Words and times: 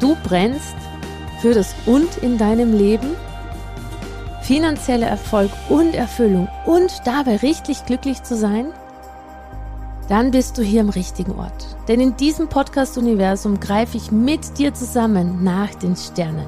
Du 0.00 0.16
brennst 0.22 0.76
für 1.40 1.54
das 1.54 1.74
Und 1.86 2.18
in 2.18 2.38
deinem 2.38 2.76
Leben, 2.76 3.16
finanzieller 4.42 5.08
Erfolg 5.08 5.50
und 5.68 5.94
Erfüllung 5.94 6.48
und 6.66 7.00
dabei 7.04 7.36
richtig 7.36 7.84
glücklich 7.84 8.22
zu 8.22 8.36
sein? 8.36 8.72
Dann 10.08 10.30
bist 10.30 10.56
du 10.56 10.62
hier 10.62 10.80
im 10.80 10.88
richtigen 10.88 11.32
Ort. 11.32 11.76
Denn 11.86 12.00
in 12.00 12.16
diesem 12.16 12.48
Podcast-Universum 12.48 13.60
greife 13.60 13.96
ich 13.96 14.10
mit 14.10 14.58
dir 14.58 14.72
zusammen 14.72 15.44
nach 15.44 15.74
den 15.74 15.96
Sternen. 15.96 16.46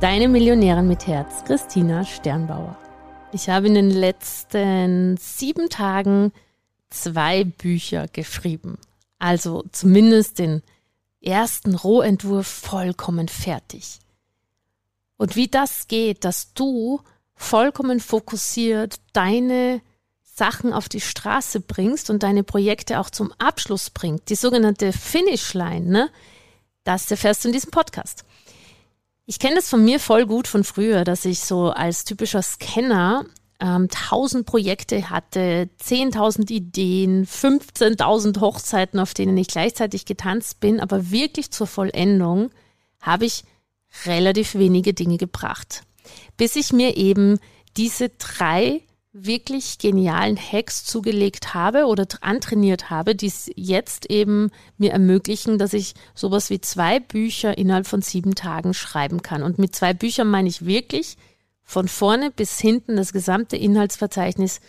Deine 0.00 0.28
Millionärin 0.28 0.86
mit 0.86 1.06
Herz, 1.06 1.44
Christina 1.44 2.04
Sternbauer. 2.04 2.76
Ich 3.32 3.50
habe 3.50 3.66
in 3.66 3.74
den 3.74 3.90
letzten 3.90 5.16
sieben 5.18 5.68
Tagen 5.68 6.32
zwei 6.88 7.44
Bücher 7.44 8.06
geschrieben. 8.10 8.78
Also 9.18 9.64
zumindest 9.72 10.38
den 10.38 10.62
ersten 11.20 11.74
Rohentwurf 11.74 12.46
vollkommen 12.46 13.28
fertig. 13.28 13.98
Und 15.16 15.36
wie 15.36 15.48
das 15.48 15.88
geht, 15.88 16.24
dass 16.24 16.52
du 16.54 17.00
vollkommen 17.34 18.00
fokussiert 18.00 19.00
deine 19.12 19.80
Sachen 20.22 20.72
auf 20.72 20.88
die 20.88 21.00
Straße 21.00 21.60
bringst 21.60 22.10
und 22.10 22.22
deine 22.22 22.44
Projekte 22.44 23.00
auch 23.00 23.10
zum 23.10 23.32
Abschluss 23.38 23.90
bringst, 23.90 24.30
die 24.30 24.36
sogenannte 24.36 24.92
Finishline, 24.92 25.86
ne? 25.86 26.10
Das 26.84 27.10
erfährst 27.10 27.44
du 27.44 27.48
in 27.48 27.52
diesem 27.52 27.72
Podcast. 27.72 28.24
Ich 29.26 29.38
kenne 29.38 29.56
das 29.56 29.68
von 29.68 29.84
mir 29.84 30.00
voll 30.00 30.24
gut 30.26 30.48
von 30.48 30.64
früher, 30.64 31.04
dass 31.04 31.24
ich 31.24 31.40
so 31.40 31.70
als 31.70 32.04
typischer 32.04 32.40
Scanner 32.40 33.26
ähm, 33.60 33.88
1000 33.92 34.46
Projekte 34.46 35.10
hatte, 35.10 35.68
10.000 35.82 36.50
Ideen, 36.50 37.26
15.000 37.26 38.40
Hochzeiten, 38.40 39.00
auf 39.00 39.14
denen 39.14 39.36
ich 39.36 39.48
gleichzeitig 39.48 40.04
getanzt 40.04 40.60
bin, 40.60 40.80
aber 40.80 41.10
wirklich 41.10 41.50
zur 41.50 41.66
Vollendung 41.66 42.50
habe 43.00 43.24
ich 43.24 43.44
relativ 44.06 44.54
wenige 44.54 44.94
Dinge 44.94 45.16
gebracht. 45.16 45.82
Bis 46.36 46.56
ich 46.56 46.72
mir 46.72 46.96
eben 46.96 47.38
diese 47.76 48.10
drei 48.10 48.82
wirklich 49.12 49.78
genialen 49.78 50.36
Hacks 50.36 50.84
zugelegt 50.84 51.54
habe 51.54 51.86
oder 51.86 52.06
antrainiert 52.20 52.90
habe, 52.90 53.14
die 53.14 53.26
es 53.26 53.50
jetzt 53.56 54.10
eben 54.10 54.50
mir 54.76 54.92
ermöglichen, 54.92 55.58
dass 55.58 55.72
ich 55.72 55.94
sowas 56.14 56.50
wie 56.50 56.60
zwei 56.60 57.00
Bücher 57.00 57.56
innerhalb 57.56 57.86
von 57.86 58.02
sieben 58.02 58.34
Tagen 58.34 58.74
schreiben 58.74 59.22
kann. 59.22 59.42
Und 59.42 59.58
mit 59.58 59.74
zwei 59.74 59.94
Büchern 59.94 60.28
meine 60.28 60.48
ich 60.48 60.66
wirklich 60.66 61.16
von 61.68 61.86
vorne 61.86 62.30
bis 62.30 62.58
hinten 62.58 62.96
das 62.96 63.12
gesamte 63.12 63.54
Inhaltsverzeichnis 63.54 64.60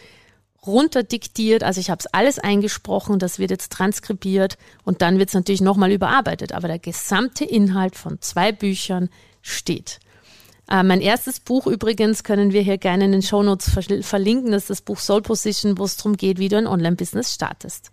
runterdiktiert. 0.68 1.64
Also 1.64 1.80
ich 1.80 1.90
habe 1.90 2.00
es 2.00 2.08
alles 2.08 2.40
eingesprochen, 2.40 3.20
das 3.20 3.40
wird 3.40 3.52
jetzt 3.52 3.72
transkribiert 3.72 4.58
und 4.84 5.02
dann 5.02 5.18
wird 5.18 5.30
es 5.30 5.34
natürlich 5.34 5.62
nochmal 5.62 5.94
überarbeitet. 5.94 6.52
Aber 6.52 6.68
der 6.68 6.78
gesamte 6.78 7.46
Inhalt 7.46 7.96
von 7.96 8.20
zwei 8.20 8.52
Büchern 8.52 9.08
steht. 9.42 10.02
Äh, 10.70 10.84
mein 10.84 11.00
erstes 11.00 11.40
Buch 11.40 11.68
übrigens 11.68 12.26
können 12.26 12.52
wir 12.52 12.62
hier 12.62 12.78
gerne 12.78 13.06
in 13.06 13.14
den 13.14 13.22
Shownotes 13.22 13.70
ver 13.70 14.04
verlinken. 14.04 14.52
Das 14.52 14.64
ist 14.64 14.70
das 14.70 14.82
Buch 14.82 15.00
Soul 15.00 15.22
Position, 15.22 15.78
wo 15.78 15.86
es 15.86 15.96
darum 15.96 16.18
geht, 16.18 16.38
wie 16.38 16.50
du 16.50 16.58
ein 16.58 16.68
Online-Business 16.68 17.34
startest. 17.34 17.92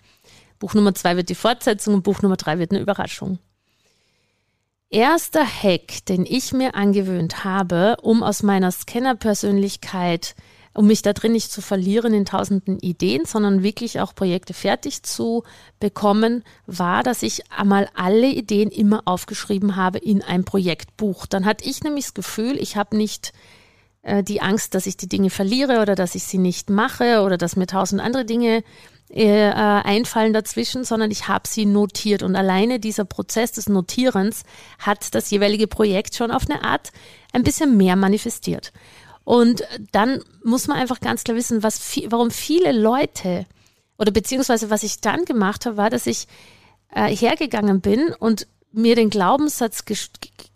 Buch 0.59 0.75
Nummer 0.75 0.97
zwei 0.97 1.17
wird 1.17 1.29
die 1.29 1.37
Fortsetzung 1.37 1.95
und 1.95 2.03
Buch 2.03 2.23
Nummer 2.23 2.37
drei 2.37 2.59
wird 2.59 2.73
eine 2.73 2.81
Überraschung 2.81 3.39
erster 4.91 5.45
Hack, 5.45 6.05
den 6.09 6.25
ich 6.27 6.53
mir 6.53 6.75
angewöhnt 6.75 7.45
habe, 7.45 7.97
um 8.03 8.23
aus 8.23 8.43
meiner 8.43 8.71
Scanner-Persönlichkeit, 8.71 10.35
um 10.75 10.87
mich 10.87 11.03
da 11.03 11.13
drin 11.13 11.33
nicht 11.33 11.51
zu 11.51 11.63
verlieren 11.63 12.13
in 12.13 12.25
tausenden 12.25 12.79
Ideen, 12.79 13.25
sondern 13.25 13.63
wirklich 13.63 14.01
auch 14.01 14.15
Projekte 14.15 14.53
fertig 14.55 15.03
zu 15.03 15.43
bekommen, 15.81 16.45
war, 16.67 17.03
dass 17.03 17.23
ich 17.23 17.51
einmal 17.51 17.89
alle 17.95 18.29
Ideen 18.29 18.71
immer 18.71 19.03
aufgeschrieben 19.07 19.77
habe 19.77 19.99
in 19.99 20.23
ein 20.23 20.45
Projektbuch. 20.45 21.27
Dann 21.27 21.47
hatte 21.47 21.69
ich 21.69 21.83
nämlich 21.83 22.07
das 22.07 22.15
Gefühl, 22.15 22.59
ich 22.61 22.77
habe 22.77 22.97
nicht 22.97 23.33
äh, 24.07 24.23
die 24.23 24.41
Angst, 24.41 24.75
dass 24.75 24.87
ich 24.87 24.97
die 24.97 25.09
Dinge 25.09 25.31
verliere 25.31 25.83
oder 25.83 25.97
dass 25.97 26.15
ich 26.15 26.23
sie 26.23 26.39
nicht 26.39 26.71
mache 26.71 27.23
oder 27.23 27.37
dass 27.37 27.57
mir 27.57 27.67
tausend 27.67 28.01
andere 28.01 28.25
Dinge 28.25 28.63
äh, 29.09 29.51
einfallen 29.51 30.33
dazwischen, 30.33 30.85
sondern 30.85 31.11
ich 31.11 31.27
habe 31.27 31.49
sie 31.49 31.67
notiert. 31.67 32.23
Und 32.23 32.37
alleine 32.37 32.79
dieser 32.79 33.05
Prozess 33.05 33.53
des 33.53 33.69
Notierens 33.69 34.45
hat 34.79 35.15
das 35.15 35.31
jeweilige 35.31 35.67
Projekt 35.67 36.15
schon 36.15 36.31
auf 36.31 36.49
eine 36.49 36.63
Art 36.63 36.93
ein 37.33 37.43
bisschen 37.43 37.77
mehr 37.77 37.97
manifestiert. 37.97 38.73
Und 39.25 39.65
dann 39.91 40.23
muss 40.45 40.69
man 40.69 40.77
einfach 40.77 41.01
ganz 41.01 41.25
klar 41.25 41.37
wissen, 41.37 41.65
was, 41.65 41.81
warum 42.09 42.31
viele 42.31 42.71
Leute 42.71 43.47
oder 43.99 44.13
beziehungsweise 44.13 44.71
was 44.71 44.85
ich 44.85 45.01
dann 45.01 45.25
gemacht 45.25 45.67
habe, 45.67 45.77
war, 45.77 45.91
dass 45.91 46.07
ich 46.07 46.29
äh, 46.95 47.15
hergegangen 47.15 47.81
bin 47.81 48.15
und 48.19 48.47
mir 48.77 48.95
den 48.95 49.11
Glaubenssatz 49.11 49.85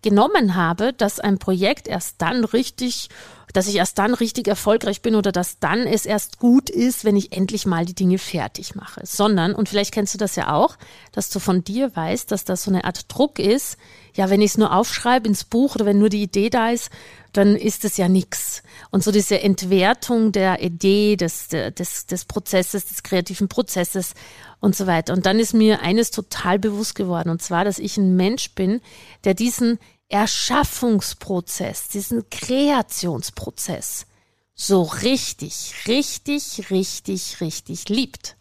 genommen 0.03 0.55
habe, 0.55 0.93
dass 0.93 1.21
ein 1.21 1.39
Projekt 1.39 1.89
erst 1.89 2.21
dann 2.21 2.45
richtig 2.45 3.09
dass 3.53 3.69
ich 3.69 3.77
erst 3.77 3.99
dann 3.99 4.15
richtig 4.15 4.49
erfolgreich 4.49 5.03
bin 5.03 5.15
oder 5.15 5.33
dass 5.33 5.59
dann 5.59 5.87
es 5.87 6.07
erst 6.07 6.39
gut 6.39 6.71
ist, 6.71 7.05
wenn 7.05 7.17
ich 7.17 7.33
endlich 7.33 7.67
mal 7.67 7.85
die 7.85 7.95
Dinge 7.95 8.19
fertig 8.19 8.75
mache. 8.75 9.01
Sondern, 9.05 9.55
und 9.55 9.69
vielleicht 9.69 9.93
kennst 9.93 10.15
du 10.15 10.19
das 10.19 10.37
ja 10.37 10.53
auch, 10.53 10.77
dass 11.13 11.31
du 11.31 11.39
von 11.39 11.65
dir 11.65 11.95
weißt, 11.95 12.31
dass 12.31 12.45
das 12.45 12.65
so 12.65 12.71
eine 12.71 12.85
Art 12.85 13.07
Druck 13.09 13.39
ist. 13.39 13.77
Ja, 14.15 14.31
wenn 14.31 14.41
ich 14.41 14.53
es 14.53 14.59
nur 14.59 14.75
aufschreibe 14.75 15.29
ins 15.29 15.45
Buch 15.45 15.77
oder 15.77 15.87
wenn 15.87 15.99
nur 15.99 16.09
die 16.09 16.23
Idee 16.23 16.51
da 16.51 16.71
ist, 16.71 16.91
dann 17.33 17.55
ist 17.55 17.85
es 17.85 17.97
ja 17.97 18.09
nichts. 18.09 18.63
Und 18.91 19.05
so 19.05 19.13
diese 19.13 19.41
Entwertung 19.41 20.33
der 20.33 20.63
Idee, 20.63 21.17
des, 21.17 21.49
des, 21.49 22.07
des 22.07 22.25
Prozesses, 22.25 22.87
des 22.87 23.03
kreativen 23.03 23.49
Prozesses 23.49 24.15
und 24.59 24.75
so 24.75 24.87
weiter. 24.87 25.13
Und 25.13 25.27
dann 25.27 25.39
ist 25.39 25.55
mir 25.55 25.81
eines 25.81 26.11
total 26.11 26.59
bewusst 26.59 26.95
geworden, 26.95 27.31
und 27.31 27.41
zwar, 27.43 27.65
dass 27.65 27.79
ich 27.79 27.97
ein 27.97 28.17
Mensch 28.17 28.55
bin, 28.55 28.81
der 29.25 29.35
diesen 29.35 29.79
Erschaffungsprozess, 30.11 31.89
diesen 31.89 32.29
Kreationsprozess 32.31 34.07
so 34.55 34.83
richtig, 34.83 35.73
richtig, 35.87 36.71
richtig, 36.71 37.41
richtig 37.41 37.89
liebt. 37.89 38.37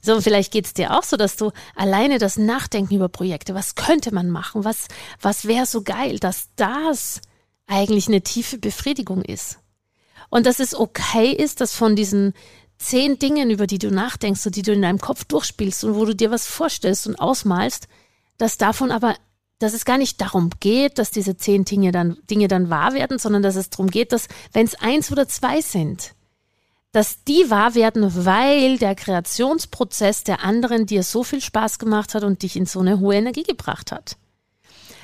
So, 0.00 0.20
vielleicht 0.20 0.52
geht's 0.52 0.74
dir 0.74 0.96
auch 0.96 1.02
so, 1.02 1.16
dass 1.16 1.36
du 1.36 1.50
alleine 1.74 2.18
das 2.18 2.36
Nachdenken 2.36 2.94
über 2.94 3.08
Projekte, 3.08 3.54
was 3.54 3.74
könnte 3.74 4.14
man 4.14 4.30
machen, 4.30 4.64
was, 4.64 4.86
was 5.20 5.46
wäre 5.46 5.66
so 5.66 5.82
geil, 5.82 6.18
dass 6.18 6.48
das 6.56 7.20
eigentlich 7.66 8.06
eine 8.06 8.22
tiefe 8.22 8.58
Befriedigung 8.58 9.22
ist. 9.22 9.58
Und 10.30 10.46
dass 10.46 10.60
es 10.60 10.74
okay 10.74 11.32
ist, 11.32 11.60
dass 11.60 11.74
von 11.74 11.96
diesen 11.96 12.34
zehn 12.76 13.18
Dingen, 13.18 13.50
über 13.50 13.66
die 13.66 13.78
du 13.78 13.90
nachdenkst 13.90 14.46
und 14.46 14.56
die 14.56 14.62
du 14.62 14.72
in 14.72 14.82
deinem 14.82 15.00
Kopf 15.00 15.24
durchspielst 15.24 15.84
und 15.84 15.94
wo 15.94 16.04
du 16.04 16.14
dir 16.14 16.30
was 16.30 16.46
vorstellst 16.46 17.06
und 17.06 17.16
ausmalst, 17.16 17.88
dass 18.36 18.58
davon 18.58 18.92
aber 18.92 19.16
dass 19.58 19.72
es 19.72 19.84
gar 19.84 19.98
nicht 19.98 20.20
darum 20.20 20.50
geht, 20.60 20.98
dass 20.98 21.10
diese 21.10 21.36
zehn 21.36 21.64
Dinge 21.64 21.92
dann, 21.92 22.16
Dinge 22.30 22.48
dann 22.48 22.70
wahr 22.70 22.94
werden, 22.94 23.18
sondern 23.18 23.42
dass 23.42 23.56
es 23.56 23.70
darum 23.70 23.88
geht, 23.88 24.12
dass, 24.12 24.28
wenn 24.52 24.66
es 24.66 24.76
eins 24.76 25.10
oder 25.10 25.28
zwei 25.28 25.60
sind, 25.60 26.14
dass 26.92 27.24
die 27.24 27.50
wahr 27.50 27.74
werden, 27.74 28.24
weil 28.24 28.78
der 28.78 28.94
Kreationsprozess 28.94 30.24
der 30.24 30.44
anderen 30.44 30.86
dir 30.86 31.02
so 31.02 31.22
viel 31.22 31.40
Spaß 31.40 31.78
gemacht 31.78 32.14
hat 32.14 32.24
und 32.24 32.42
dich 32.42 32.56
in 32.56 32.66
so 32.66 32.80
eine 32.80 32.98
hohe 33.00 33.16
Energie 33.16 33.42
gebracht 33.42 33.92
hat. 33.92 34.16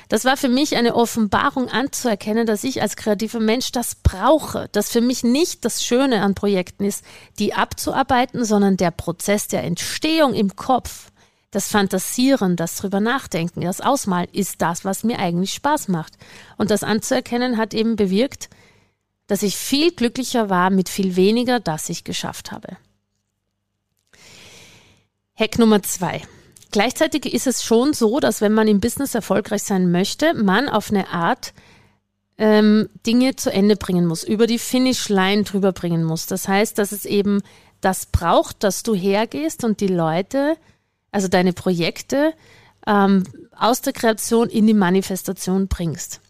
Das 0.09 0.23
war 0.23 0.37
für 0.37 0.49
mich 0.49 0.75
eine 0.75 0.95
Offenbarung 0.95 1.67
anzuerkennen, 1.67 2.45
dass 2.45 2.63
ich 2.63 2.81
als 2.81 2.95
kreativer 2.95 3.39
Mensch 3.39 3.71
das 3.71 3.95
brauche, 3.95 4.69
dass 4.71 4.91
für 4.91 5.01
mich 5.01 5.23
nicht 5.23 5.65
das 5.65 5.83
Schöne 5.83 6.21
an 6.21 6.35
Projekten 6.35 6.85
ist, 6.85 7.03
die 7.39 7.53
abzuarbeiten, 7.53 8.45
sondern 8.45 8.77
der 8.77 8.91
Prozess 8.91 9.47
der 9.47 9.63
Entstehung 9.63 10.33
im 10.33 10.55
Kopf 10.55 11.11
das 11.55 11.69
Fantasieren, 11.69 12.57
das 12.57 12.75
drüber 12.75 12.99
nachdenken, 12.99 13.61
das 13.61 13.79
Ausmalen 13.79 14.27
ist 14.33 14.61
das, 14.61 14.83
was 14.83 15.05
mir 15.05 15.19
eigentlich 15.19 15.53
Spaß 15.53 15.87
macht. 15.87 16.17
Und 16.57 16.69
das 16.69 16.83
anzuerkennen 16.83 17.57
hat 17.57 17.73
eben 17.73 17.95
bewirkt, 17.95 18.49
dass 19.27 19.41
ich 19.41 19.55
viel 19.55 19.91
glücklicher 19.91 20.49
war 20.49 20.69
mit 20.69 20.89
viel 20.89 21.15
weniger, 21.15 21.61
das 21.61 21.87
ich 21.87 22.03
geschafft 22.03 22.51
habe. 22.51 22.75
Hack 25.35 25.57
Nummer 25.57 25.81
zwei. 25.81 26.23
Gleichzeitig 26.71 27.33
ist 27.33 27.47
es 27.47 27.63
schon 27.63 27.93
so, 27.93 28.19
dass 28.19 28.41
wenn 28.41 28.53
man 28.53 28.67
im 28.67 28.81
Business 28.81 29.15
erfolgreich 29.15 29.63
sein 29.63 29.91
möchte, 29.91 30.33
man 30.33 30.67
auf 30.67 30.89
eine 30.89 31.07
Art 31.07 31.53
ähm, 32.37 32.89
Dinge 33.07 33.37
zu 33.37 33.49
Ende 33.49 33.77
bringen 33.77 34.07
muss, 34.07 34.25
über 34.25 34.45
die 34.45 34.59
Finish-Line 34.59 35.43
drüber 35.43 35.71
bringen 35.71 36.03
muss. 36.03 36.25
Das 36.25 36.49
heißt, 36.49 36.77
dass 36.77 36.91
es 36.91 37.05
eben 37.05 37.41
das 37.79 38.07
braucht, 38.07 38.61
dass 38.65 38.83
du 38.83 38.93
hergehst 38.93 39.63
und 39.63 39.79
die 39.79 39.87
Leute, 39.87 40.57
also 41.15 41.27
deine 41.27 41.53
Projekte, 41.53 42.33
ähm, 42.85 43.23
aus 43.57 43.81
der 43.81 43.93
Kreation 43.93 44.49
in 44.49 44.67
die 44.67 44.73
Manifestation 44.73 45.67
bringst. 45.67 46.21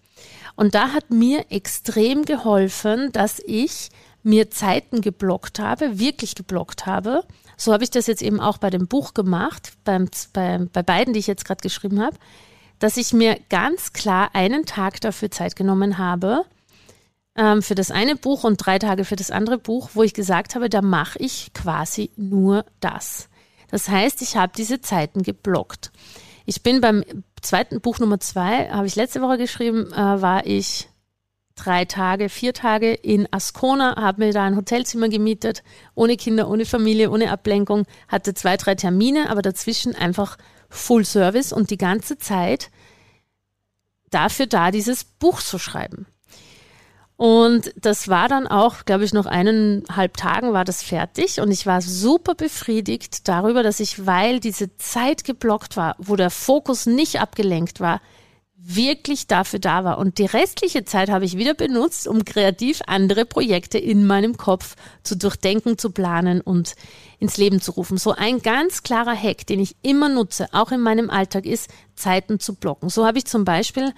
Und 0.56 0.74
da 0.76 0.94
hat 0.94 1.10
mir 1.10 1.46
extrem 1.50 2.24
geholfen, 2.24 3.12
dass 3.12 3.42
ich 3.46 3.90
mir 4.24 4.50
Zeiten 4.52 5.02
geblockt 5.02 5.60
habe, 5.60 6.00
wirklich 6.00 6.36
geblockt 6.36 6.86
habe. 6.86 7.24
So 7.58 7.74
habe 7.74 7.84
ich 7.84 7.90
das 7.90 8.08
jetzt 8.08 8.22
eben 8.22 8.40
auch 8.40 8.58
bei 8.58 8.70
dem 8.70 8.88
Buch 8.88 9.14
gemacht, 9.14 9.74
beim, 9.84 10.08
bei, 10.34 10.60
bei 10.72 10.84
beiden, 10.84 11.14
die 11.14 11.20
ich 11.20 11.28
jetzt 11.28 11.46
gerade 11.46 11.62
geschrieben 11.62 12.02
habe 12.02 12.18
dass 12.80 12.98
ich 12.98 13.14
mir 13.14 13.40
ganz 13.50 13.94
klar 13.94 14.30
einen 14.34 14.66
Tag 14.66 15.02
dafür 15.02 15.32
Zeit 15.32 15.56
genommen 15.56 15.98
habe, 15.98 16.46
ähm, 17.38 17.62
für 17.62 17.76
das 17.76 17.92
eine 17.92 18.16
Buch 18.16 18.44
und 18.44 18.58
drei 18.58 18.80
Tage 18.80 19.06
für 19.06 19.16
das 19.16 19.32
andere 19.32 19.58
Buch, 19.58 19.92
wo 19.94 20.04
ich 20.04 20.14
gesagt 20.14 20.56
habe, 20.56 20.70
da 20.70 20.82
mache 20.82 21.20
ich 21.20 21.52
quasi 21.54 22.12
nur 22.16 22.66
das. 22.80 23.30
Das 23.70 23.90
heißt, 23.90 24.22
ich 24.22 24.38
habe 24.38 24.54
diese 24.56 24.82
Zeiten 24.82 25.24
geblockt. 25.24 25.92
Ich 26.46 26.62
bin 26.62 26.82
beim 26.82 27.04
zweiten 27.42 27.82
Buch 27.82 28.00
Nummer 28.00 28.20
zwei, 28.20 28.70
habe 28.70 28.88
ich 28.88 28.96
letzte 28.96 29.22
Woche 29.22 29.38
geschrieben, 29.38 29.92
äh, 29.92 30.22
war 30.22 30.46
ich 30.46 30.90
drei 31.56 31.86
Tage, 31.86 32.30
vier 32.30 32.54
Tage 32.54 32.94
in 32.94 33.28
Ascona, 33.32 33.96
habe 33.96 34.26
mir 34.26 34.34
da 34.34 34.44
ein 34.44 34.58
Hotelzimmer 34.58 35.10
gemietet, 35.10 35.64
ohne 35.96 36.18
Kinder, 36.18 36.50
ohne 36.50 36.66
Familie, 36.66 37.10
ohne 37.10 37.32
Ablenkung, 37.32 37.86
hatte 38.08 38.34
zwei, 38.34 38.58
drei 38.58 38.76
Termine, 38.76 39.30
aber 39.30 39.42
dazwischen 39.42 39.96
einfach 39.96 40.38
Full 40.70 41.06
Service 41.06 41.54
und 41.54 41.70
die 41.70 41.78
ganze 41.78 42.18
Zeit 42.18 42.70
dafür 44.10 44.48
da, 44.48 44.72
dieses 44.72 45.04
Buch 45.04 45.42
zu 45.42 45.58
schreiben. 45.58 46.06
Und 47.18 47.74
das 47.78 48.10
war 48.10 48.28
dann 48.28 48.46
auch, 48.46 48.84
glaube 48.84 49.06
ich, 49.06 49.14
noch 49.14 49.26
eineinhalb 49.26 50.18
Tagen 50.18 50.52
war 50.52 50.66
das 50.66 50.84
fertig 50.84 51.40
und 51.40 51.50
ich 51.50 51.66
war 51.66 51.82
super 51.82 52.36
befriedigt 52.36 53.28
darüber, 53.30 53.64
dass 53.64 53.80
ich, 53.80 54.06
weil 54.06 54.42
diese 54.42 54.76
Zeit 54.78 55.24
geblockt 55.24 55.78
war, 55.78 55.96
wo 55.98 56.18
der 56.18 56.30
Fokus 56.30 56.86
nicht 56.86 57.22
abgelenkt 57.22 57.80
war, 57.80 58.02
wirklich 58.68 59.28
dafür 59.28 59.60
da 59.60 59.84
war. 59.84 59.98
Und 59.98 60.18
die 60.18 60.26
restliche 60.26 60.84
Zeit 60.84 61.10
habe 61.10 61.24
ich 61.24 61.38
wieder 61.38 61.54
benutzt, 61.54 62.08
um 62.08 62.26
kreativ 62.26 62.82
andere 62.88 63.24
Projekte 63.24 63.78
in 63.78 64.08
meinem 64.08 64.36
Kopf 64.36 64.76
zu 65.04 65.16
durchdenken, 65.16 65.78
zu 65.78 65.92
planen 65.92 66.42
und 66.42 66.76
ins 67.20 67.38
Leben 67.38 67.62
zu 67.62 67.72
rufen. 67.72 67.98
So 67.98 68.12
ein 68.12 68.42
ganz 68.42 68.84
klarer 68.84 69.16
Hack, 69.16 69.46
den 69.46 69.60
ich 69.60 69.76
immer 69.84 70.10
nutze, 70.10 70.48
auch 70.52 70.72
in 70.72 70.82
meinem 70.82 71.10
Alltag, 71.10 71.46
ist, 71.46 71.70
Zeiten 71.96 72.40
zu 72.40 72.56
blocken. 72.56 72.90
So 72.90 73.06
habe 73.06 73.20
ich 73.20 73.26
zum 73.26 73.46
Beispiel 73.46 73.94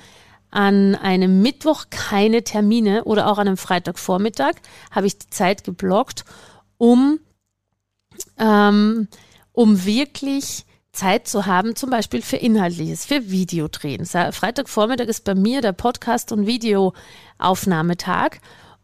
an 0.50 0.96
einem 0.96 1.42
Mittwoch 1.42 1.86
keine 1.90 2.44
Termine 2.44 3.04
oder 3.04 3.28
auch 3.28 3.38
an 3.38 3.48
einem 3.48 3.58
Freitagvormittag 3.58 4.54
habe 4.92 5.08
ich 5.08 5.18
die 5.18 5.30
Zeit 5.30 5.64
geblockt, 5.64 6.26
um, 6.78 7.20
ähm, 8.38 9.08
um 9.52 9.86
wirklich 9.86 10.66
Zeit 10.94 11.28
zu 11.28 11.46
haben, 11.46 11.76
zum 11.76 11.90
Beispiel 11.90 12.22
für 12.22 12.38
Inhaltliches, 12.38 13.06
für 13.06 13.30
Videodrehen. 13.30 14.06
Freitagvormittag 14.06 15.06
ist 15.06 15.24
bei 15.26 15.36
mir 15.36 15.62
der 15.62 15.74
Podcast- 15.74 16.32
und 16.32 16.48
Videoaufnahmetag 16.48 18.38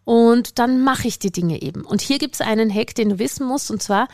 und 0.04 0.60
dann 0.60 0.83
mache 0.83 1.07
ich 1.07 1.18
die 1.18 1.31
Dinge 1.31 1.62
eben. 1.62 1.83
Und 1.86 2.01
hier 2.01 2.19
gibt 2.19 2.36
es 2.36 2.42
einen 2.42 2.74
Hack, 2.74 2.94
den 2.95 3.10
du 3.10 3.19
wissen 3.19 3.48
musst, 3.48 3.71
und 3.71 3.81
zwar, 3.81 4.07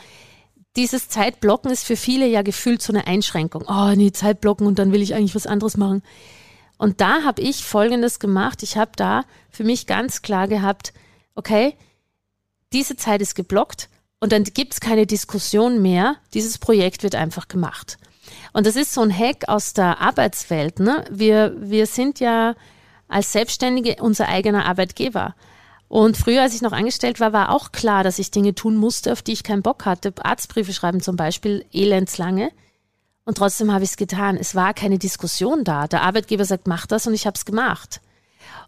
dieses 0.76 1.08
Zeitblocken 1.08 1.70
ist 1.70 1.84
für 1.84 1.96
viele 1.96 2.26
ja 2.26 2.42
gefühlt 2.42 2.80
so 2.80 2.92
eine 2.92 3.06
Einschränkung. 3.06 3.64
Oh, 3.66 3.92
nee, 3.96 4.12
Zeitblocken 4.12 4.66
und 4.66 4.78
dann 4.78 4.92
will 4.92 5.02
ich 5.02 5.14
eigentlich 5.14 5.34
was 5.34 5.48
anderes 5.48 5.76
machen. 5.76 6.02
Und 6.80 7.02
da 7.02 7.24
habe 7.24 7.42
ich 7.42 7.62
Folgendes 7.62 8.20
gemacht. 8.20 8.62
Ich 8.62 8.78
habe 8.78 8.92
da 8.96 9.24
für 9.50 9.64
mich 9.64 9.86
ganz 9.86 10.22
klar 10.22 10.48
gehabt, 10.48 10.94
okay, 11.34 11.76
diese 12.72 12.96
Zeit 12.96 13.20
ist 13.20 13.34
geblockt 13.34 13.90
und 14.18 14.32
dann 14.32 14.44
gibt 14.44 14.72
es 14.72 14.80
keine 14.80 15.04
Diskussion 15.04 15.82
mehr. 15.82 16.16
Dieses 16.32 16.56
Projekt 16.56 17.02
wird 17.02 17.16
einfach 17.16 17.48
gemacht. 17.48 17.98
Und 18.54 18.66
das 18.66 18.76
ist 18.76 18.94
so 18.94 19.02
ein 19.02 19.14
Hack 19.14 19.46
aus 19.46 19.74
der 19.74 20.00
Arbeitswelt. 20.00 20.80
Ne? 20.80 21.04
Wir, 21.10 21.54
wir 21.58 21.84
sind 21.84 22.18
ja 22.18 22.54
als 23.08 23.30
Selbstständige 23.30 23.96
unser 24.00 24.28
eigener 24.28 24.64
Arbeitgeber. 24.64 25.34
Und 25.86 26.16
früher, 26.16 26.40
als 26.40 26.54
ich 26.54 26.62
noch 26.62 26.72
angestellt 26.72 27.20
war, 27.20 27.34
war 27.34 27.50
auch 27.50 27.72
klar, 27.72 28.04
dass 28.04 28.18
ich 28.18 28.30
Dinge 28.30 28.54
tun 28.54 28.76
musste, 28.76 29.12
auf 29.12 29.20
die 29.20 29.32
ich 29.32 29.42
keinen 29.42 29.60
Bock 29.60 29.84
hatte. 29.84 30.14
Arztbriefe 30.18 30.72
schreiben 30.72 31.02
zum 31.02 31.16
Beispiel, 31.16 31.66
elendslange. 31.72 32.52
Und 33.30 33.38
trotzdem 33.38 33.72
habe 33.72 33.84
ich 33.84 33.90
es 33.90 33.96
getan. 33.96 34.36
Es 34.36 34.56
war 34.56 34.74
keine 34.74 34.98
Diskussion 34.98 35.62
da. 35.62 35.86
Der 35.86 36.02
Arbeitgeber 36.02 36.44
sagt, 36.44 36.66
mach 36.66 36.86
das 36.86 37.06
und 37.06 37.14
ich 37.14 37.28
habe 37.28 37.36
es 37.36 37.44
gemacht. 37.44 38.00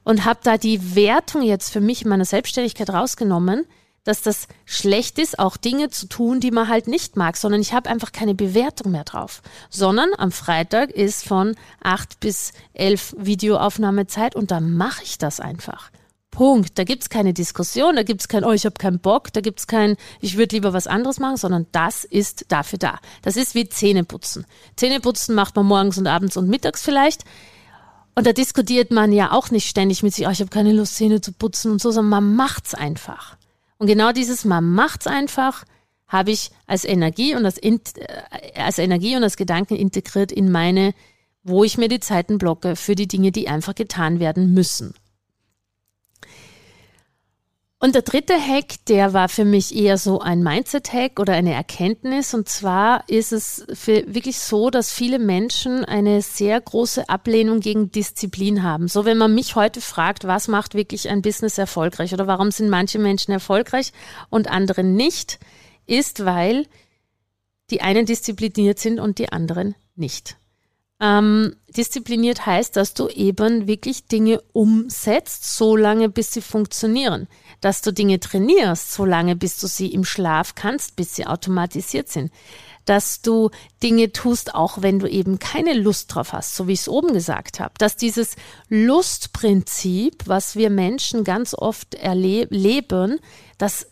Und 0.04 0.24
habe 0.24 0.38
da 0.44 0.56
die 0.56 0.94
Wertung 0.94 1.42
jetzt 1.42 1.72
für 1.72 1.80
mich 1.80 2.02
in 2.02 2.08
meiner 2.08 2.24
Selbstständigkeit 2.24 2.88
rausgenommen, 2.90 3.66
dass 4.04 4.22
das 4.22 4.46
schlecht 4.64 5.18
ist, 5.18 5.40
auch 5.40 5.56
Dinge 5.56 5.90
zu 5.90 6.06
tun, 6.06 6.38
die 6.38 6.52
man 6.52 6.68
halt 6.68 6.86
nicht 6.86 7.16
mag, 7.16 7.36
sondern 7.36 7.60
ich 7.60 7.72
habe 7.72 7.90
einfach 7.90 8.12
keine 8.12 8.36
Bewertung 8.36 8.92
mehr 8.92 9.02
drauf. 9.02 9.42
Sondern 9.68 10.10
am 10.16 10.30
Freitag 10.30 10.90
ist 10.90 11.26
von 11.26 11.56
acht 11.82 12.20
bis 12.20 12.52
elf 12.72 13.16
Videoaufnahmezeit 13.18 14.36
und 14.36 14.52
dann 14.52 14.76
mache 14.76 15.02
ich 15.02 15.18
das 15.18 15.40
einfach. 15.40 15.90
Punkt. 16.32 16.76
Da 16.78 16.82
gibt's 16.82 17.08
keine 17.08 17.32
Diskussion, 17.32 17.94
da 17.94 18.02
gibt's 18.02 18.26
kein, 18.26 18.42
oh, 18.42 18.50
ich 18.50 18.64
habe 18.64 18.74
keinen 18.74 18.98
Bock, 18.98 19.32
da 19.32 19.40
gibt's 19.40 19.68
kein, 19.68 19.96
ich 20.20 20.36
würde 20.36 20.56
lieber 20.56 20.72
was 20.72 20.88
anderes 20.88 21.20
machen, 21.20 21.36
sondern 21.36 21.66
das 21.70 22.02
ist 22.02 22.46
dafür 22.48 22.80
da. 22.80 22.98
Das 23.22 23.36
ist 23.36 23.54
wie 23.54 23.68
Zähneputzen. 23.68 24.46
Zähneputzen 24.74 25.36
macht 25.36 25.54
man 25.54 25.66
morgens 25.66 25.98
und 25.98 26.08
abends 26.08 26.36
und 26.36 26.48
mittags 26.48 26.82
vielleicht. 26.82 27.22
Und 28.16 28.26
da 28.26 28.32
diskutiert 28.32 28.90
man 28.90 29.12
ja 29.12 29.30
auch 29.30 29.50
nicht 29.50 29.68
ständig 29.68 30.02
mit 30.02 30.14
sich, 30.14 30.26
oh, 30.26 30.30
ich 30.30 30.40
habe 30.40 30.50
keine 30.50 30.72
Lust, 30.72 30.96
Zähne 30.96 31.20
zu 31.20 31.32
putzen 31.32 31.70
und 31.70 31.80
so, 31.80 31.92
sondern 31.92 32.10
man 32.10 32.34
macht's 32.34 32.74
einfach. 32.74 33.36
Und 33.78 33.86
genau 33.86 34.12
dieses 34.12 34.44
Man 34.44 34.64
macht's 34.64 35.06
einfach 35.06 35.64
habe 36.06 36.30
ich 36.30 36.50
als 36.66 36.84
Energie 36.84 37.34
und 37.34 37.44
als, 37.44 37.58
äh, 37.58 37.76
als 38.54 38.78
Energie 38.78 39.16
und 39.16 39.24
als 39.24 39.36
Gedanken 39.36 39.76
integriert 39.76 40.30
in 40.30 40.52
meine, 40.52 40.94
wo 41.42 41.64
ich 41.64 41.78
mir 41.78 41.88
die 41.88 42.00
Zeiten 42.00 42.38
blocke 42.38 42.76
für 42.76 42.94
die 42.94 43.08
Dinge, 43.08 43.32
die 43.32 43.48
einfach 43.48 43.74
getan 43.74 44.20
werden 44.20 44.54
müssen. 44.54 44.94
Und 47.84 47.96
der 47.96 48.02
dritte 48.02 48.34
Hack, 48.34 48.74
der 48.86 49.12
war 49.12 49.28
für 49.28 49.44
mich 49.44 49.74
eher 49.74 49.98
so 49.98 50.20
ein 50.20 50.44
Mindset-Hack 50.44 51.18
oder 51.18 51.32
eine 51.32 51.52
Erkenntnis. 51.52 52.32
Und 52.32 52.48
zwar 52.48 53.02
ist 53.08 53.32
es 53.32 53.66
wirklich 53.66 54.38
so, 54.38 54.70
dass 54.70 54.92
viele 54.92 55.18
Menschen 55.18 55.84
eine 55.84 56.22
sehr 56.22 56.60
große 56.60 57.08
Ablehnung 57.08 57.58
gegen 57.58 57.90
Disziplin 57.90 58.62
haben. 58.62 58.86
So, 58.86 59.04
wenn 59.04 59.18
man 59.18 59.34
mich 59.34 59.56
heute 59.56 59.80
fragt, 59.80 60.28
was 60.28 60.46
macht 60.46 60.76
wirklich 60.76 61.08
ein 61.08 61.22
Business 61.22 61.58
erfolgreich 61.58 62.14
oder 62.14 62.28
warum 62.28 62.52
sind 62.52 62.70
manche 62.70 63.00
Menschen 63.00 63.32
erfolgreich 63.32 63.92
und 64.30 64.48
andere 64.48 64.84
nicht, 64.84 65.40
ist, 65.84 66.24
weil 66.24 66.66
die 67.70 67.80
einen 67.80 68.06
diszipliniert 68.06 68.78
sind 68.78 69.00
und 69.00 69.18
die 69.18 69.32
anderen 69.32 69.74
nicht. 69.96 70.36
Ähm, 71.02 71.56
diszipliniert 71.68 72.46
heißt, 72.46 72.76
dass 72.76 72.94
du 72.94 73.08
eben 73.08 73.66
wirklich 73.66 74.06
Dinge 74.06 74.40
umsetzt, 74.52 75.56
so 75.56 75.76
lange 75.76 76.08
bis 76.08 76.32
sie 76.32 76.40
funktionieren. 76.40 77.26
Dass 77.60 77.82
du 77.82 77.92
Dinge 77.92 78.20
trainierst, 78.20 78.92
so 78.92 79.04
lange 79.04 79.34
bis 79.34 79.58
du 79.58 79.66
sie 79.66 79.88
im 79.88 80.04
Schlaf 80.04 80.54
kannst, 80.54 80.94
bis 80.94 81.16
sie 81.16 81.26
automatisiert 81.26 82.08
sind 82.08 82.30
dass 82.84 83.22
du 83.22 83.50
Dinge 83.82 84.12
tust, 84.12 84.54
auch 84.54 84.82
wenn 84.82 84.98
du 84.98 85.08
eben 85.08 85.38
keine 85.38 85.74
Lust 85.74 86.14
drauf 86.14 86.32
hast, 86.32 86.56
so 86.56 86.66
wie 86.66 86.72
ich 86.72 86.80
es 86.80 86.88
oben 86.88 87.12
gesagt 87.12 87.60
habe. 87.60 87.74
Dass 87.78 87.96
dieses 87.96 88.36
Lustprinzip, 88.68 90.24
was 90.26 90.56
wir 90.56 90.70
Menschen 90.70 91.24
ganz 91.24 91.54
oft 91.54 91.94
erleben, 91.94 93.20
das, 93.58 93.86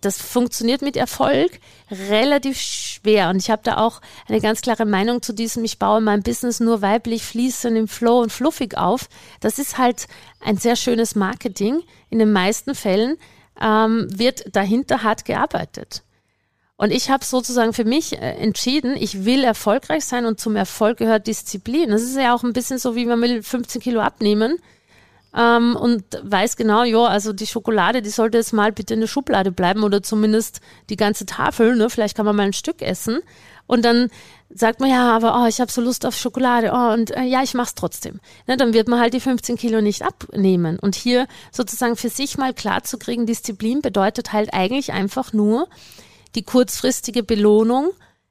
das 0.00 0.20
funktioniert 0.20 0.82
mit 0.82 0.96
Erfolg 0.96 1.60
relativ 1.90 2.60
schwer. 2.60 3.30
Und 3.30 3.36
ich 3.36 3.50
habe 3.50 3.62
da 3.62 3.76
auch 3.76 4.00
eine 4.26 4.40
ganz 4.40 4.62
klare 4.62 4.84
Meinung 4.84 5.22
zu 5.22 5.32
diesem, 5.32 5.64
ich 5.64 5.78
baue 5.78 6.00
mein 6.00 6.22
Business 6.22 6.58
nur 6.58 6.82
weiblich, 6.82 7.22
fließend, 7.22 7.76
im 7.76 7.88
Flow 7.88 8.20
und 8.20 8.32
fluffig 8.32 8.76
auf. 8.76 9.08
Das 9.40 9.58
ist 9.58 9.78
halt 9.78 10.08
ein 10.40 10.56
sehr 10.56 10.76
schönes 10.76 11.14
Marketing. 11.14 11.82
In 12.10 12.18
den 12.18 12.32
meisten 12.32 12.74
Fällen 12.74 13.16
ähm, 13.60 14.06
wird 14.10 14.54
dahinter 14.54 15.02
hart 15.02 15.24
gearbeitet. 15.24 16.03
Und 16.76 16.90
ich 16.90 17.08
habe 17.08 17.24
sozusagen 17.24 17.72
für 17.72 17.84
mich 17.84 18.14
äh, 18.14 18.34
entschieden, 18.36 18.96
ich 18.96 19.24
will 19.24 19.44
erfolgreich 19.44 20.04
sein 20.04 20.26
und 20.26 20.40
zum 20.40 20.56
Erfolg 20.56 20.98
gehört 20.98 21.26
Disziplin. 21.26 21.90
Das 21.90 22.02
ist 22.02 22.16
ja 22.16 22.34
auch 22.34 22.42
ein 22.42 22.52
bisschen 22.52 22.78
so, 22.78 22.96
wie 22.96 23.06
man 23.06 23.20
will 23.20 23.42
15 23.42 23.80
Kilo 23.80 24.00
abnehmen. 24.00 24.58
ähm, 25.36 25.76
und 25.76 26.04
weiß 26.22 26.56
genau, 26.56 26.84
ja, 26.84 27.04
also 27.04 27.32
die 27.32 27.46
Schokolade, 27.46 28.02
die 28.02 28.10
sollte 28.10 28.38
jetzt 28.38 28.52
mal 28.52 28.72
bitte 28.72 28.94
in 28.94 29.00
der 29.00 29.06
Schublade 29.08 29.52
bleiben 29.52 29.84
oder 29.84 30.02
zumindest 30.02 30.60
die 30.90 30.96
ganze 30.96 31.26
Tafel, 31.26 31.76
ne? 31.76 31.90
Vielleicht 31.90 32.16
kann 32.16 32.26
man 32.26 32.36
mal 32.36 32.46
ein 32.46 32.52
Stück 32.52 32.82
essen. 32.82 33.20
Und 33.66 33.84
dann 33.84 34.10
sagt 34.50 34.80
man, 34.80 34.90
ja, 34.90 35.14
aber 35.16 35.42
oh, 35.42 35.46
ich 35.46 35.60
habe 35.60 35.72
so 35.72 35.80
Lust 35.80 36.06
auf 36.06 36.16
Schokolade, 36.16 36.70
oh, 36.72 36.92
und 36.92 37.10
äh, 37.12 37.22
ja, 37.22 37.42
ich 37.42 37.54
mach's 37.54 37.74
trotzdem. 37.74 38.20
Ne, 38.46 38.56
dann 38.56 38.74
wird 38.74 38.88
man 38.88 39.00
halt 39.00 39.14
die 39.14 39.20
15 39.20 39.56
Kilo 39.56 39.80
nicht 39.80 40.02
abnehmen. 40.02 40.78
Und 40.78 40.94
hier 40.94 41.26
sozusagen 41.50 41.96
für 41.96 42.10
sich 42.10 42.36
mal 42.36 42.52
klar 42.52 42.84
zu 42.84 42.98
kriegen, 42.98 43.26
Disziplin 43.26 43.80
bedeutet 43.80 44.32
halt 44.32 44.52
eigentlich 44.52 44.92
einfach 44.92 45.32
nur, 45.32 45.68
die 46.34 46.42
kurzfristige 46.42 47.22
Belohnung 47.22 47.90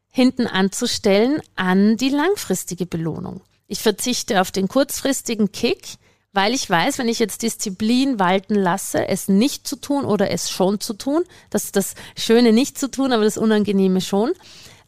hinten 0.09 0.47
anzustellen 0.47 1.41
an 1.55 1.97
die 1.97 2.09
langfristige 2.09 2.85
Belohnung. 2.85 3.41
Ich 3.67 3.79
verzichte 3.79 4.41
auf 4.41 4.51
den 4.51 4.67
kurzfristigen 4.67 5.51
Kick, 5.51 5.95
weil 6.33 6.53
ich 6.53 6.69
weiß, 6.69 6.97
wenn 6.97 7.07
ich 7.07 7.19
jetzt 7.19 7.41
Disziplin 7.41 8.19
walten 8.19 8.55
lasse, 8.55 9.07
es 9.07 9.27
nicht 9.27 9.67
zu 9.67 9.75
tun 9.75 10.05
oder 10.05 10.31
es 10.31 10.49
schon 10.49 10.79
zu 10.79 10.93
tun, 10.93 11.23
das 11.49 11.65
ist 11.65 11.75
das 11.75 11.95
Schöne 12.17 12.51
nicht 12.53 12.77
zu 12.77 12.89
tun, 12.89 13.13
aber 13.13 13.23
das 13.23 13.37
Unangenehme 13.37 14.01
schon, 14.01 14.33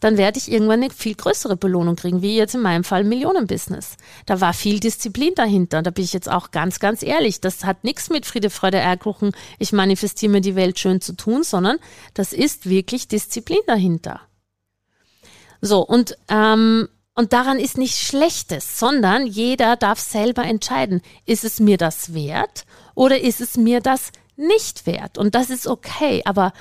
dann 0.05 0.17
werde 0.17 0.37
ich 0.37 0.51
irgendwann 0.51 0.83
eine 0.83 0.91
viel 0.91 1.15
größere 1.15 1.57
Belohnung 1.57 1.95
kriegen, 1.95 2.21
wie 2.21 2.37
jetzt 2.37 2.53
in 2.53 2.61
meinem 2.61 2.83
Fall 2.83 3.03
Millionenbusiness. 3.03 3.97
Da 4.27 4.39
war 4.39 4.53
viel 4.53 4.79
Disziplin 4.79 5.33
dahinter. 5.33 5.81
Da 5.81 5.89
bin 5.89 6.03
ich 6.03 6.13
jetzt 6.13 6.29
auch 6.29 6.51
ganz, 6.51 6.79
ganz 6.79 7.01
ehrlich. 7.01 7.41
Das 7.41 7.63
hat 7.63 7.83
nichts 7.83 8.11
mit 8.11 8.27
Friede, 8.27 8.51
Freude, 8.51 8.77
Eierkuchen, 8.77 9.31
ich 9.57 9.73
manifestiere 9.73 10.31
mir 10.31 10.41
die 10.41 10.55
Welt 10.55 10.77
schön 10.77 11.01
zu 11.01 11.13
tun, 11.13 11.41
sondern 11.41 11.79
das 12.13 12.33
ist 12.33 12.69
wirklich 12.69 13.07
Disziplin 13.07 13.61
dahinter. 13.65 14.21
So, 15.59 15.81
und, 15.81 16.15
ähm, 16.29 16.87
und 17.15 17.33
daran 17.33 17.57
ist 17.57 17.79
nichts 17.79 18.01
Schlechtes, 18.01 18.77
sondern 18.77 19.25
jeder 19.25 19.75
darf 19.75 19.99
selber 19.99 20.43
entscheiden, 20.43 21.01
ist 21.25 21.43
es 21.43 21.59
mir 21.59 21.77
das 21.77 22.13
wert 22.13 22.65
oder 22.93 23.19
ist 23.19 23.41
es 23.41 23.57
mir 23.57 23.81
das 23.81 24.11
nicht 24.35 24.85
wert? 24.85 25.17
Und 25.17 25.33
das 25.33 25.49
ist 25.49 25.65
okay, 25.65 26.21
aber 26.25 26.53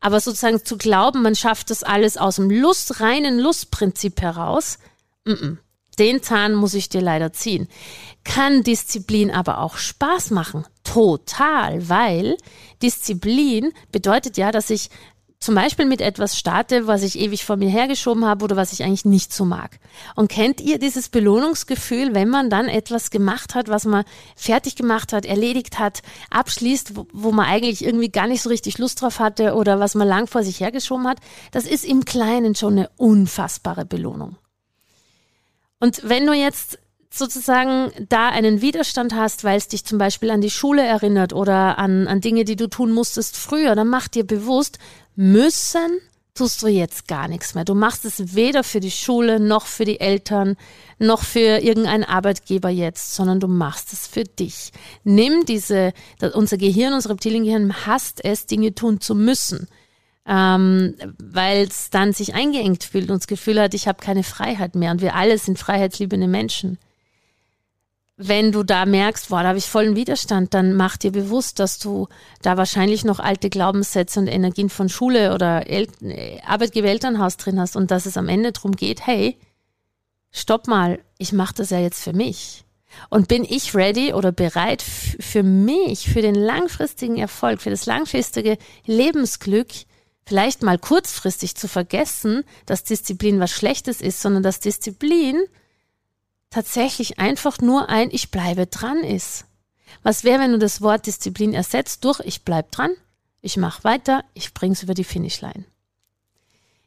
aber 0.00 0.20
sozusagen 0.20 0.64
zu 0.64 0.76
glauben, 0.76 1.22
man 1.22 1.34
schafft 1.34 1.70
das 1.70 1.82
alles 1.82 2.16
aus 2.16 2.36
dem 2.36 2.50
Lust, 2.50 3.00
reinen 3.00 3.38
Lustprinzip 3.38 4.20
heraus, 4.20 4.78
m 5.24 5.34
-m, 5.34 5.56
den 5.98 6.22
Zahn 6.22 6.54
muss 6.54 6.74
ich 6.74 6.88
dir 6.88 7.00
leider 7.00 7.32
ziehen. 7.32 7.68
Kann 8.24 8.62
Disziplin 8.62 9.30
aber 9.30 9.58
auch 9.58 9.76
Spaß 9.76 10.30
machen? 10.30 10.66
Total, 10.84 11.88
weil 11.88 12.36
Disziplin 12.82 13.72
bedeutet 13.90 14.36
ja, 14.36 14.52
dass 14.52 14.70
ich 14.70 14.90
zum 15.40 15.54
Beispiel 15.54 15.86
mit 15.86 16.00
etwas 16.00 16.36
starte, 16.36 16.88
was 16.88 17.04
ich 17.04 17.18
ewig 17.18 17.44
vor 17.44 17.56
mir 17.56 17.70
hergeschoben 17.70 18.24
habe 18.24 18.44
oder 18.44 18.56
was 18.56 18.72
ich 18.72 18.82
eigentlich 18.82 19.04
nicht 19.04 19.32
so 19.32 19.44
mag. 19.44 19.78
Und 20.16 20.28
kennt 20.28 20.60
ihr 20.60 20.78
dieses 20.78 21.08
Belohnungsgefühl, 21.10 22.12
wenn 22.14 22.28
man 22.28 22.50
dann 22.50 22.66
etwas 22.66 23.10
gemacht 23.10 23.54
hat, 23.54 23.68
was 23.68 23.84
man 23.84 24.04
fertig 24.34 24.74
gemacht 24.74 25.12
hat, 25.12 25.24
erledigt 25.24 25.78
hat, 25.78 26.02
abschließt, 26.30 26.96
wo, 26.96 27.06
wo 27.12 27.30
man 27.30 27.46
eigentlich 27.46 27.84
irgendwie 27.84 28.10
gar 28.10 28.26
nicht 28.26 28.42
so 28.42 28.48
richtig 28.48 28.78
Lust 28.78 29.00
drauf 29.00 29.20
hatte 29.20 29.54
oder 29.54 29.78
was 29.78 29.94
man 29.94 30.08
lang 30.08 30.26
vor 30.26 30.42
sich 30.42 30.58
hergeschoben 30.58 31.06
hat? 31.06 31.18
Das 31.52 31.66
ist 31.66 31.84
im 31.84 32.04
Kleinen 32.04 32.56
schon 32.56 32.72
eine 32.72 32.90
unfassbare 32.96 33.84
Belohnung. 33.84 34.36
Und 35.78 36.00
wenn 36.02 36.26
du 36.26 36.32
jetzt 36.32 36.78
sozusagen 37.10 37.90
da 38.08 38.28
einen 38.28 38.60
Widerstand 38.60 39.14
hast, 39.14 39.44
weil 39.44 39.56
es 39.56 39.68
dich 39.68 39.84
zum 39.84 39.98
Beispiel 39.98 40.30
an 40.30 40.40
die 40.40 40.50
Schule 40.50 40.84
erinnert 40.84 41.32
oder 41.32 41.78
an, 41.78 42.06
an 42.06 42.20
Dinge, 42.20 42.44
die 42.44 42.56
du 42.56 42.68
tun 42.68 42.92
musstest 42.92 43.36
früher, 43.36 43.74
dann 43.74 43.88
mach 43.88 44.08
dir 44.08 44.26
bewusst, 44.26 44.78
müssen 45.18 46.00
tust 46.32 46.62
du 46.62 46.68
jetzt 46.68 47.08
gar 47.08 47.26
nichts 47.26 47.56
mehr. 47.56 47.64
Du 47.64 47.74
machst 47.74 48.04
es 48.04 48.36
weder 48.36 48.62
für 48.62 48.78
die 48.78 48.92
Schule 48.92 49.40
noch 49.40 49.66
für 49.66 49.84
die 49.84 49.98
Eltern 49.98 50.56
noch 51.00 51.24
für 51.24 51.58
irgendeinen 51.58 52.04
Arbeitgeber 52.04 52.68
jetzt, 52.68 53.16
sondern 53.16 53.40
du 53.40 53.48
machst 53.48 53.92
es 53.92 54.06
für 54.06 54.22
dich. 54.22 54.70
Nimm 55.02 55.44
diese, 55.44 55.92
unser 56.34 56.56
Gehirn, 56.56 56.92
unser 56.92 57.10
Reptiliengehirn 57.10 57.84
hasst 57.84 58.24
es, 58.24 58.46
Dinge 58.46 58.76
tun 58.76 59.00
zu 59.00 59.16
müssen, 59.16 59.66
ähm, 60.24 60.94
weil 61.18 61.66
es 61.66 61.90
dann 61.90 62.12
sich 62.12 62.34
eingeengt 62.34 62.84
fühlt 62.84 63.10
und 63.10 63.18
das 63.18 63.26
Gefühl 63.26 63.60
hat, 63.60 63.74
ich 63.74 63.88
habe 63.88 64.00
keine 64.00 64.22
Freiheit 64.22 64.76
mehr. 64.76 64.92
Und 64.92 65.02
wir 65.02 65.16
alle 65.16 65.36
sind 65.38 65.58
freiheitsliebende 65.58 66.28
Menschen 66.28 66.78
wenn 68.20 68.50
du 68.50 68.64
da 68.64 68.84
merkst, 68.84 69.28
boah, 69.28 69.42
da 69.42 69.48
habe 69.50 69.58
ich 69.58 69.68
vollen 69.68 69.94
Widerstand, 69.94 70.52
dann 70.52 70.74
mach 70.74 70.96
dir 70.96 71.12
bewusst, 71.12 71.60
dass 71.60 71.78
du 71.78 72.08
da 72.42 72.56
wahrscheinlich 72.56 73.04
noch 73.04 73.20
alte 73.20 73.48
Glaubenssätze 73.48 74.18
und 74.18 74.26
Energien 74.26 74.70
von 74.70 74.88
Schule 74.88 75.32
oder 75.34 75.68
El 75.68 75.86
Arbeitgeber-Elternhaus 76.44 77.36
drin 77.36 77.60
hast 77.60 77.76
und 77.76 77.92
dass 77.92 78.06
es 78.06 78.16
am 78.16 78.28
Ende 78.28 78.50
darum 78.50 78.72
geht, 78.72 79.06
hey, 79.06 79.38
stopp 80.32 80.66
mal, 80.66 80.98
ich 81.18 81.32
mache 81.32 81.54
das 81.54 81.70
ja 81.70 81.78
jetzt 81.78 82.02
für 82.02 82.12
mich. 82.12 82.64
Und 83.08 83.28
bin 83.28 83.44
ich 83.44 83.74
ready 83.76 84.12
oder 84.12 84.32
bereit 84.32 84.82
für 84.82 85.44
mich, 85.44 86.10
für 86.10 86.22
den 86.22 86.34
langfristigen 86.34 87.18
Erfolg, 87.18 87.60
für 87.60 87.70
das 87.70 87.86
langfristige 87.86 88.58
Lebensglück, 88.84 89.68
vielleicht 90.26 90.62
mal 90.62 90.78
kurzfristig 90.78 91.54
zu 91.54 91.68
vergessen, 91.68 92.42
dass 92.66 92.82
Disziplin 92.82 93.38
was 93.38 93.52
Schlechtes 93.52 94.00
ist, 94.00 94.20
sondern 94.20 94.42
dass 94.42 94.58
Disziplin 94.58 95.36
tatsächlich 96.50 97.18
einfach 97.18 97.58
nur 97.60 97.88
ein 97.88 98.10
Ich 98.10 98.30
bleibe 98.30 98.66
dran 98.66 98.98
ist. 98.98 99.44
Was 100.02 100.24
wäre, 100.24 100.40
wenn 100.40 100.52
du 100.52 100.58
das 100.58 100.82
Wort 100.82 101.06
Disziplin 101.06 101.54
ersetzt 101.54 102.04
durch 102.04 102.20
Ich 102.20 102.44
bleib 102.44 102.70
dran, 102.70 102.92
ich 103.40 103.56
mache 103.56 103.84
weiter, 103.84 104.24
ich 104.34 104.54
bring's 104.54 104.82
über 104.82 104.94
die 104.94 105.04
Finishline. 105.04 105.64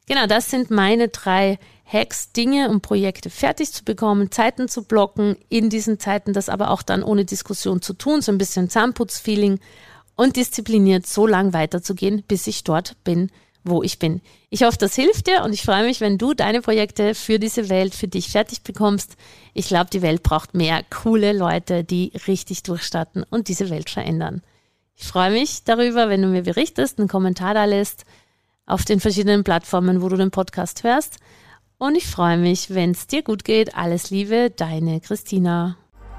Genau, 0.07 0.27
das 0.27 0.49
sind 0.49 0.71
meine 0.71 1.07
drei 1.07 1.57
Hacks, 1.85 2.31
Dinge 2.31 2.69
und 2.69 2.81
Projekte 2.81 3.29
fertig 3.29 3.71
zu 3.71 3.83
bekommen, 3.83 4.31
Zeiten 4.31 4.67
zu 4.67 4.83
blocken, 4.83 5.37
in 5.49 5.69
diesen 5.69 5.99
Zeiten 5.99 6.33
das 6.33 6.49
aber 6.49 6.71
auch 6.71 6.83
dann 6.83 7.03
ohne 7.03 7.25
Diskussion 7.25 7.81
zu 7.81 7.93
tun, 7.93 8.21
so 8.21 8.31
ein 8.31 8.37
bisschen 8.37 8.69
Zahnputzfeeling 8.69 9.59
und 10.15 10.35
diszipliniert 10.35 11.05
so 11.07 11.27
lang 11.27 11.53
weiterzugehen, 11.53 12.23
bis 12.27 12.47
ich 12.47 12.63
dort 12.63 12.95
bin, 13.03 13.31
wo 13.63 13.83
ich 13.83 13.99
bin. 13.99 14.21
Ich 14.49 14.63
hoffe, 14.63 14.77
das 14.77 14.95
hilft 14.95 15.27
dir 15.27 15.43
und 15.43 15.53
ich 15.53 15.61
freue 15.61 15.85
mich, 15.85 16.01
wenn 16.01 16.17
du 16.17 16.33
deine 16.33 16.61
Projekte 16.61 17.15
für 17.15 17.39
diese 17.39 17.69
Welt 17.69 17.93
für 17.93 18.07
dich 18.07 18.29
fertig 18.29 18.63
bekommst. 18.63 19.15
Ich 19.53 19.67
glaube, 19.67 19.89
die 19.91 20.01
Welt 20.01 20.23
braucht 20.23 20.53
mehr 20.53 20.81
coole 20.89 21.33
Leute, 21.33 21.83
die 21.83 22.11
richtig 22.27 22.63
durchstarten 22.63 23.23
und 23.29 23.47
diese 23.47 23.69
Welt 23.69 23.89
verändern. 23.89 24.41
Ich 24.95 25.07
freue 25.07 25.31
mich 25.31 25.63
darüber, 25.63 26.09
wenn 26.09 26.21
du 26.21 26.27
mir 26.27 26.43
berichtest, 26.43 26.99
einen 26.99 27.07
Kommentar 27.07 27.53
da 27.53 27.65
lässt 27.65 28.05
auf 28.65 28.85
den 28.85 28.99
verschiedenen 28.99 29.43
Plattformen, 29.43 30.01
wo 30.01 30.09
du 30.09 30.15
den 30.15 30.31
Podcast 30.31 30.83
hörst. 30.83 31.17
Und 31.77 31.95
ich 31.95 32.05
freue 32.05 32.37
mich, 32.37 32.73
wenn 32.73 32.91
es 32.91 33.07
dir 33.07 33.23
gut 33.23 33.43
geht. 33.43 33.75
Alles 33.75 34.11
Liebe, 34.11 34.51
deine 34.51 35.01
Christina. 35.01 35.77